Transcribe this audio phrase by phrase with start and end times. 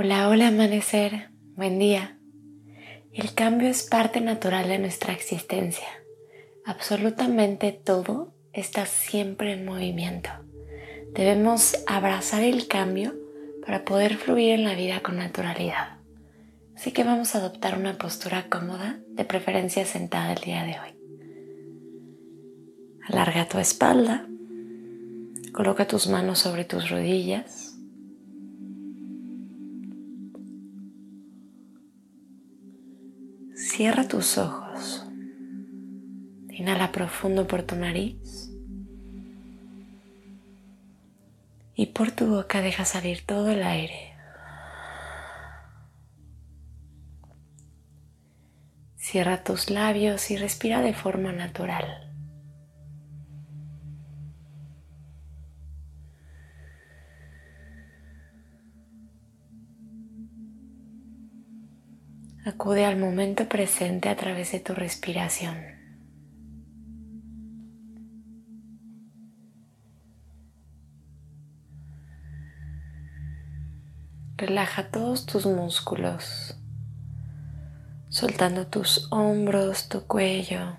[0.00, 2.16] Hola, hola amanecer, buen día.
[3.12, 5.88] El cambio es parte natural de nuestra existencia.
[6.64, 10.30] Absolutamente todo está siempre en movimiento.
[11.14, 13.12] Debemos abrazar el cambio
[13.66, 15.98] para poder fluir en la vida con naturalidad.
[16.76, 20.94] Así que vamos a adoptar una postura cómoda, de preferencia sentada el día de hoy.
[23.08, 24.28] Alarga tu espalda,
[25.52, 27.67] coloca tus manos sobre tus rodillas
[33.78, 35.06] Cierra tus ojos.
[36.50, 38.50] Inhala profundo por tu nariz.
[41.76, 44.16] Y por tu boca deja salir todo el aire.
[48.96, 52.07] Cierra tus labios y respira de forma natural.
[62.48, 65.54] Acude al momento presente a través de tu respiración.
[74.38, 76.58] Relaja todos tus músculos,
[78.08, 80.78] soltando tus hombros, tu cuello,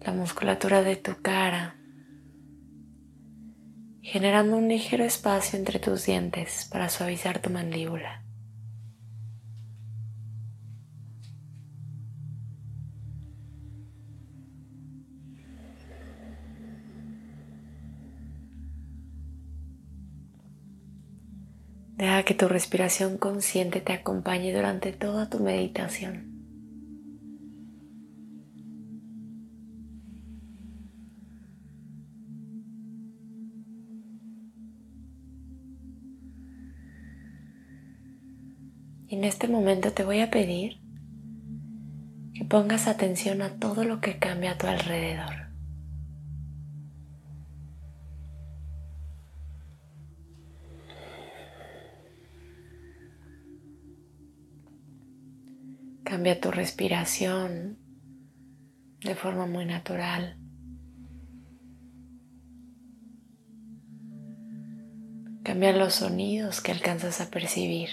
[0.00, 1.76] la musculatura de tu cara,
[4.00, 8.22] generando un ligero espacio entre tus dientes para suavizar tu mandíbula.
[22.02, 26.32] Deja que tu respiración consciente te acompañe durante toda tu meditación.
[39.06, 40.80] Y en este momento te voy a pedir
[42.34, 45.41] que pongas atención a todo lo que cambia a tu alrededor.
[56.12, 57.78] Cambia tu respiración
[59.00, 60.36] de forma muy natural.
[65.42, 67.88] Cambia los sonidos que alcanzas a percibir.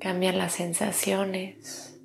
[0.00, 2.00] Cambian las sensaciones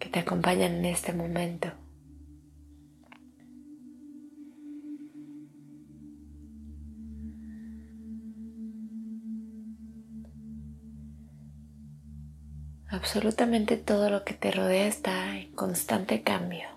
[0.00, 1.81] que te acompañan en este momento.
[13.02, 16.68] Absolutamente todo lo que te rodea está en constante cambio.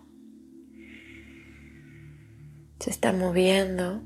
[2.80, 4.02] Se está moviendo.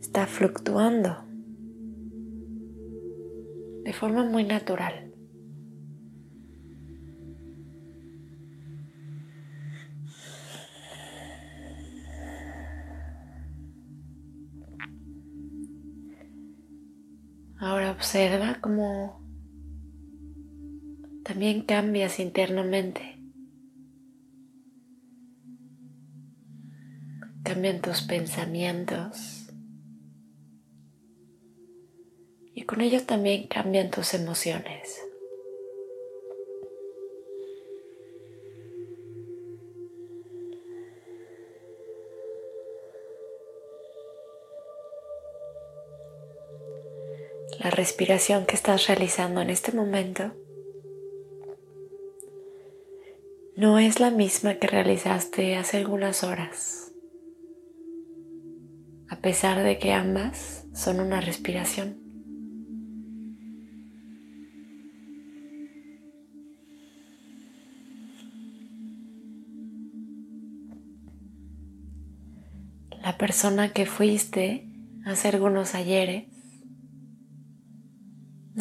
[0.00, 1.24] Está fluctuando
[3.84, 5.11] de forma muy natural.
[17.62, 19.22] Ahora observa cómo
[21.22, 23.22] también cambias internamente.
[27.44, 29.48] Cambian tus pensamientos
[32.52, 35.00] y con ellos también cambian tus emociones.
[47.62, 50.32] La respiración que estás realizando en este momento
[53.56, 56.92] no es la misma que realizaste hace algunas horas,
[59.08, 62.00] a pesar de que ambas son una respiración.
[73.04, 74.68] La persona que fuiste
[75.04, 76.31] hace algunos ayeres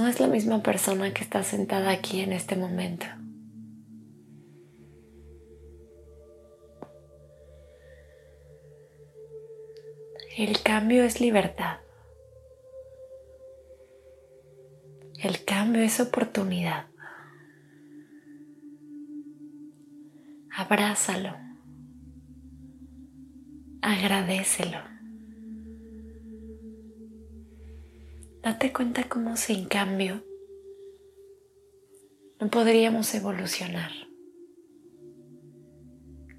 [0.02, 3.06] no es la misma persona que está sentada aquí en este momento.
[10.36, 11.82] El cambio es libertad.
[15.20, 16.88] El cambio es oportunidad.
[20.50, 21.38] Abrázalo.
[23.84, 24.80] Agradecelo.
[28.42, 30.26] Date cuenta cómo sin cambio
[32.40, 33.92] no podríamos evolucionar.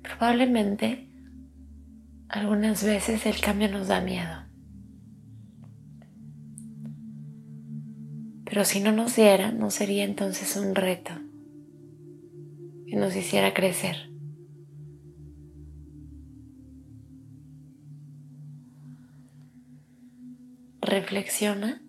[0.02, 1.08] Probablemente
[2.28, 4.42] algunas veces el cambio nos da miedo.
[8.46, 11.12] Pero si no nos diera, no sería entonces un reto
[12.88, 14.10] que nos hiciera crecer.
[20.80, 21.80] Reflexiona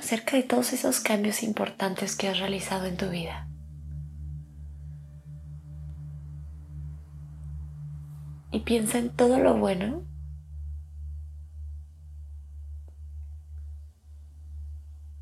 [0.00, 3.46] acerca de todos esos cambios importantes que has realizado en tu vida.
[8.50, 10.02] Y piensa en todo lo bueno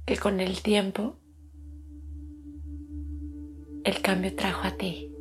[0.07, 1.17] que con el tiempo
[3.83, 5.13] el cambio trajo a ti.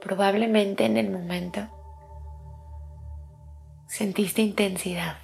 [0.00, 1.81] Probablemente en el momento
[3.92, 5.18] sentiste intensidad,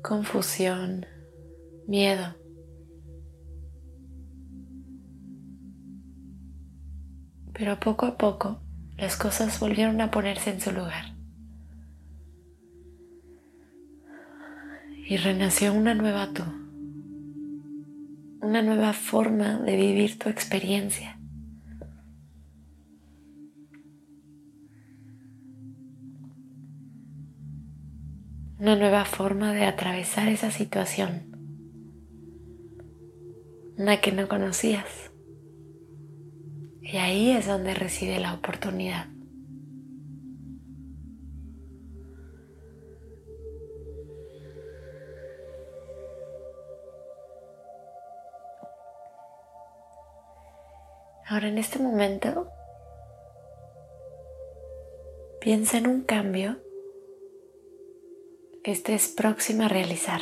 [0.00, 1.04] confusión,
[1.86, 2.34] miedo.
[7.52, 8.62] Pero poco a poco
[8.96, 11.14] las cosas volvieron a ponerse en su lugar.
[15.06, 16.44] Y renació una nueva tú,
[18.40, 21.18] una nueva forma de vivir tu experiencia.
[28.58, 31.32] Una nueva forma de atravesar esa situación,
[33.76, 35.10] una que no conocías.
[36.80, 39.06] Y ahí es donde reside la oportunidad.
[51.26, 52.46] Ahora en este momento,
[55.40, 56.58] piensa en un cambio
[58.62, 60.20] que estés próxima a realizar.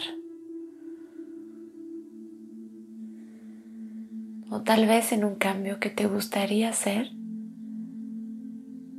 [4.50, 7.12] O tal vez en un cambio que te gustaría hacer,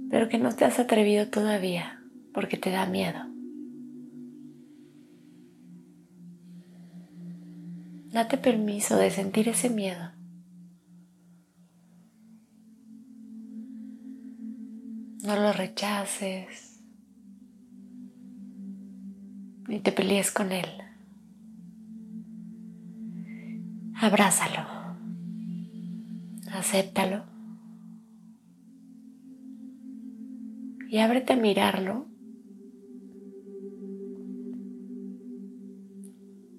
[0.10, 2.02] pero que no te has atrevido todavía
[2.34, 3.20] porque te da miedo.
[8.12, 10.12] Date permiso de sentir ese miedo.
[15.24, 16.71] No lo rechaces
[19.72, 20.66] y te pelees con él.
[23.96, 24.68] Abrázalo.
[26.52, 27.24] Acéptalo.
[30.90, 32.08] Y ábrete a mirarlo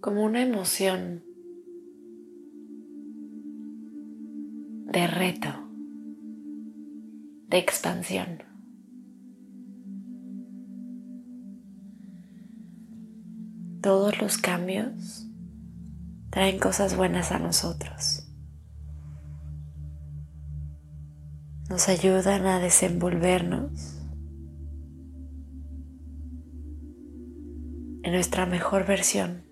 [0.00, 1.23] como una emoción
[4.87, 5.50] de reto,
[7.49, 8.51] de expansión.
[13.82, 15.27] Todos los cambios
[16.31, 18.29] traen cosas buenas a nosotros.
[21.69, 23.98] Nos ayudan a desenvolvernos
[28.05, 29.43] en nuestra mejor versión.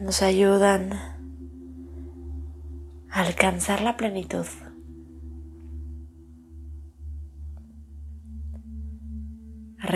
[0.00, 0.92] Nos ayudan
[3.10, 4.46] a alcanzar la plenitud.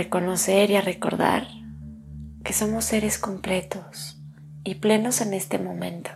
[0.04, 1.46] Reconocer y a recordar
[2.42, 4.18] que somos seres completos
[4.64, 6.10] y plenos en este momento.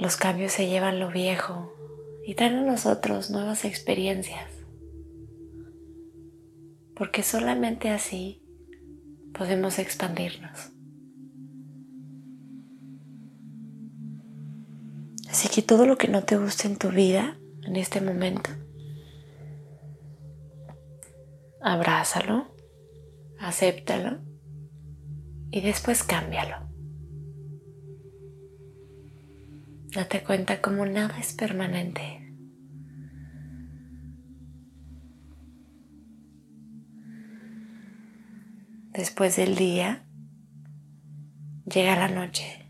[0.00, 1.72] Los cambios se llevan lo viejo
[2.26, 4.50] y traen a nosotros nuevas experiencias,
[6.96, 8.42] porque solamente así
[9.32, 10.72] podemos expandirnos.
[15.30, 18.50] Así que todo lo que no te guste en tu vida en este momento,
[21.66, 22.54] abrázalo,
[23.40, 24.20] acéptalo
[25.50, 26.64] y después cámbialo.
[29.92, 32.32] Date cuenta como nada es permanente.
[38.92, 40.06] Después del día
[41.64, 42.64] llega la noche.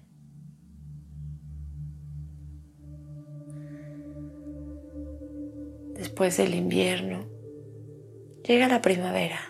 [5.94, 7.35] Después del invierno
[8.46, 9.40] llega la primavera.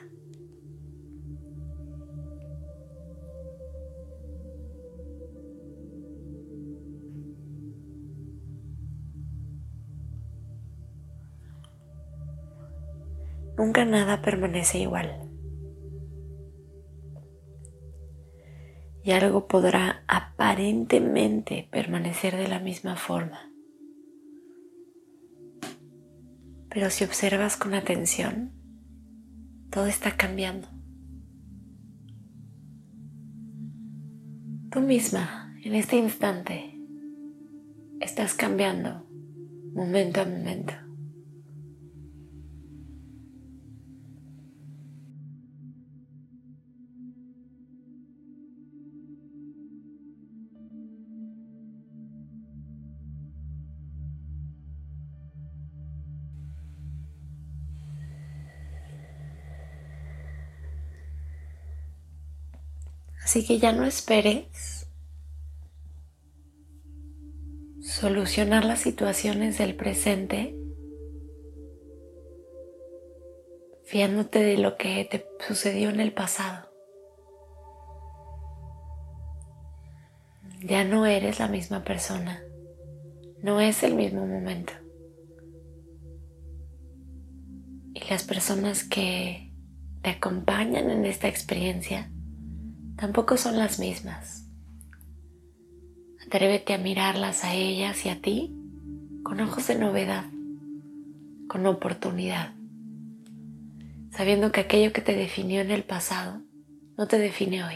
[13.58, 15.30] Nunca nada permanece igual.
[19.02, 23.50] Y algo podrá aparentemente permanecer de la misma forma.
[26.68, 28.65] Pero si observas con atención,
[29.76, 30.68] todo está cambiando.
[34.70, 36.80] Tú misma, en este instante,
[38.00, 39.06] estás cambiando
[39.74, 40.85] momento a momento.
[63.26, 64.88] Así que ya no esperes
[67.80, 70.56] solucionar las situaciones del presente
[73.84, 76.70] fiándote de lo que te sucedió en el pasado.
[80.62, 82.44] Ya no eres la misma persona,
[83.42, 84.72] no es el mismo momento.
[87.92, 89.52] Y las personas que
[90.02, 92.12] te acompañan en esta experiencia
[92.96, 94.48] tampoco son las mismas.
[96.26, 98.56] Atrévete a mirarlas a ellas y a ti
[99.22, 100.24] con ojos de novedad,
[101.48, 102.54] con oportunidad,
[104.10, 106.42] sabiendo que aquello que te definió en el pasado
[106.96, 107.74] no te define hoy.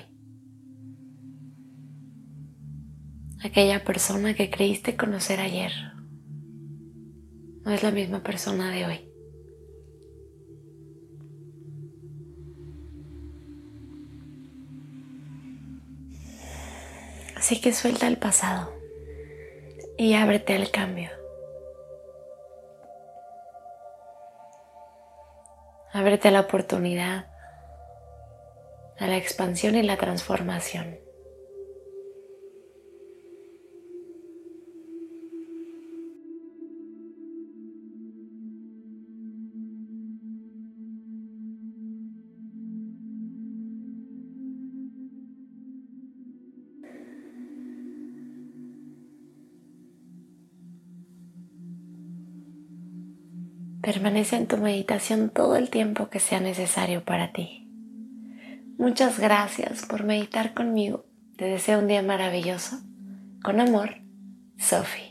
[3.42, 5.72] Aquella persona que creíste conocer ayer
[7.64, 9.09] no es la misma persona de hoy.
[17.40, 18.70] Así que suelta el pasado
[19.97, 21.09] y ábrete al cambio.
[25.90, 27.30] Ábrete a la oportunidad,
[28.99, 31.00] a la expansión y la transformación.
[53.92, 57.66] Permanece en tu meditación todo el tiempo que sea necesario para ti.
[58.78, 61.06] Muchas gracias por meditar conmigo.
[61.37, 62.78] Te deseo un día maravilloso.
[63.42, 63.97] Con amor,
[64.59, 65.11] Sophie.